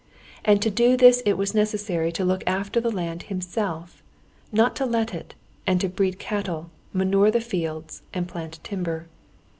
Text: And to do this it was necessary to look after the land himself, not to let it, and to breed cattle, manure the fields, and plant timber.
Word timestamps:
And 0.43 0.63
to 0.63 0.71
do 0.71 0.97
this 0.97 1.21
it 1.27 1.37
was 1.37 1.53
necessary 1.53 2.11
to 2.13 2.25
look 2.25 2.43
after 2.47 2.81
the 2.81 2.89
land 2.89 3.21
himself, 3.29 4.01
not 4.51 4.75
to 4.77 4.85
let 4.87 5.13
it, 5.13 5.35
and 5.67 5.79
to 5.79 5.89
breed 5.89 6.17
cattle, 6.17 6.71
manure 6.91 7.29
the 7.29 7.39
fields, 7.39 8.01
and 8.11 8.27
plant 8.27 8.59
timber. 8.63 9.05